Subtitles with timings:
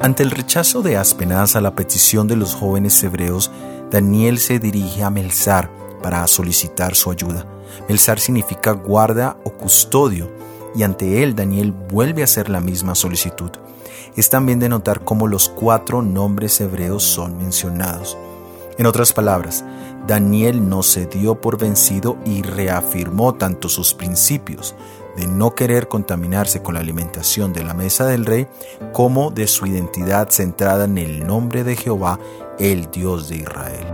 [0.00, 3.50] Ante el rechazo de Aspenaz a la petición de los jóvenes hebreos,
[3.90, 7.44] Daniel se dirige a Melzar para solicitar su ayuda.
[7.88, 10.30] Melzar significa guarda o custodio,
[10.76, 13.50] y ante él Daniel vuelve a hacer la misma solicitud.
[14.14, 18.16] Es también de notar cómo los cuatro nombres hebreos son mencionados.
[18.78, 19.64] En otras palabras,
[20.06, 24.76] Daniel no se dio por vencido y reafirmó tanto sus principios
[25.18, 28.46] de no querer contaminarse con la alimentación de la mesa del rey,
[28.92, 32.20] como de su identidad centrada en el nombre de Jehová,
[32.60, 33.86] el Dios de Israel.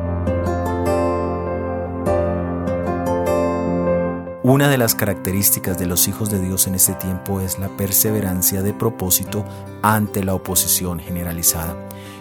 [4.43, 8.61] Una de las características de los hijos de Dios en este tiempo es la perseverancia
[8.61, 9.47] de propósito
[9.81, 11.75] ante la oposición generalizada.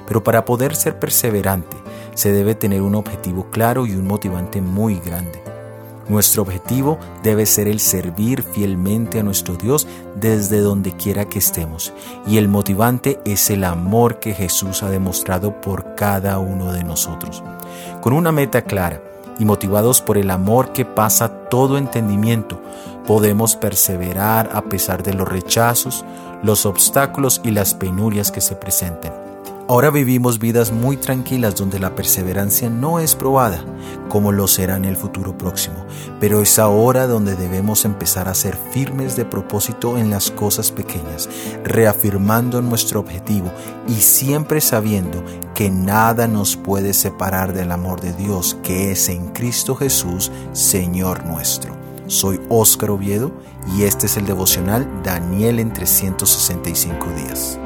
[0.07, 1.75] Pero para poder ser perseverante,
[2.13, 5.42] se debe tener un objetivo claro y un motivante muy grande.
[6.09, 11.93] Nuestro objetivo debe ser el servir fielmente a nuestro Dios desde donde quiera que estemos.
[12.27, 17.41] Y el motivante es el amor que Jesús ha demostrado por cada uno de nosotros.
[18.01, 19.01] Con una meta clara
[19.39, 22.59] y motivados por el amor que pasa todo entendimiento,
[23.07, 26.03] podemos perseverar a pesar de los rechazos,
[26.43, 29.22] los obstáculos y las penurias que se presenten.
[29.73, 33.65] Ahora vivimos vidas muy tranquilas donde la perseverancia no es probada,
[34.07, 35.83] como lo será en el futuro próximo,
[36.19, 41.27] pero es ahora donde debemos empezar a ser firmes de propósito en las cosas pequeñas,
[41.63, 43.51] reafirmando nuestro objetivo
[43.87, 45.23] y siempre sabiendo
[45.55, 51.25] que nada nos puede separar del amor de Dios que es en Cristo Jesús, Señor
[51.25, 51.75] nuestro.
[52.05, 53.31] Soy Óscar Oviedo
[53.75, 57.59] y este es el devocional Daniel en 365 días.